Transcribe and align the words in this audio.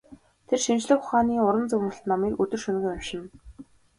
Тэр 0.47 0.59
шинжлэх 0.65 0.99
ухааны 1.03 1.33
уран 1.47 1.65
зөгнөлт 1.71 2.03
номыг 2.09 2.33
өдөр 2.43 2.59
шөнөгүй 2.63 2.91
уншина. 2.95 3.27